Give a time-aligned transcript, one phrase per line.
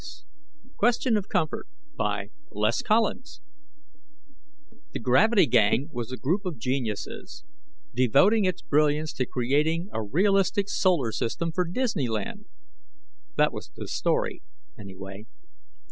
[0.63, 3.39] net QUESTION OF COMFORT By LES COLLINS
[4.95, 7.43] _The Gravity Gang was a group of geniuses
[7.93, 12.45] devoting its brilliance to creating a realistic Solar System for Disneyland.
[13.35, 14.41] That was the story,
[14.75, 15.25] anyway.